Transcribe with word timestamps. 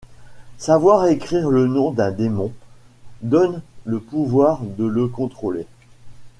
Savoir 0.57 1.05
écrire 1.09 1.51
le 1.51 1.67
nom 1.67 1.91
d’un 1.91 2.09
démon, 2.09 2.51
donne 3.21 3.61
le 3.85 3.99
pouvoir 3.99 4.61
de 4.63 4.85
le 4.85 5.07
contrôler. 5.07 5.67